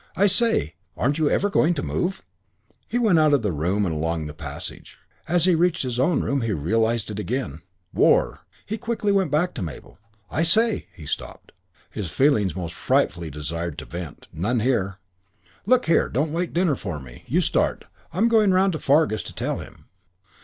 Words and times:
"I 0.15 0.25
say, 0.25 0.73
aren't 0.97 1.19
you 1.19 1.29
ever 1.29 1.47
going 1.47 1.75
to 1.75 1.83
move?" 1.83 2.23
He 2.87 2.97
went 2.97 3.19
out 3.19 3.35
of 3.35 3.43
the 3.43 3.51
room 3.51 3.85
and 3.85 3.93
along 3.93 4.25
the 4.25 4.33
passage. 4.33 4.97
As 5.27 5.45
he 5.45 5.53
reached 5.53 5.83
his 5.83 5.99
own 5.99 6.23
room 6.23 6.41
he 6.41 6.53
realised 6.53 7.11
it 7.11 7.19
again. 7.19 7.61
"War" 7.93 8.41
He 8.65 8.77
went 8.77 8.81
quickly 8.81 9.25
back 9.25 9.53
to 9.53 9.61
Mabel. 9.61 9.99
"I 10.31 10.41
say" 10.41 10.87
He 10.97 11.05
stopped. 11.05 11.51
His 11.91 12.09
feelings 12.09 12.55
most 12.55 12.73
frightfully 12.73 13.29
desired 13.29 13.79
some 13.79 13.89
vent. 13.89 14.27
None 14.33 14.61
here. 14.61 14.97
"Look 15.67 15.85
here. 15.85 16.09
Don't 16.09 16.33
wait 16.33 16.51
dinner 16.51 16.75
for 16.75 16.99
me. 16.99 17.23
You 17.27 17.39
start. 17.39 17.85
I'm 18.11 18.27
going 18.27 18.49
round 18.51 18.73
to 18.73 18.79
Fargus 18.79 19.21
to 19.21 19.35
tell 19.35 19.59
him." 19.59 19.85